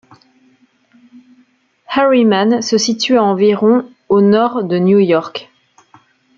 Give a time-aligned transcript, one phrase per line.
[1.87, 5.51] Harriman se situe à environ au nord de New York.